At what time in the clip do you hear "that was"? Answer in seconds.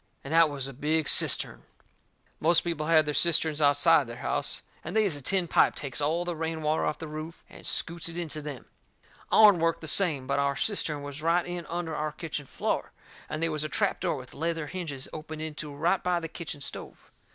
0.33-0.67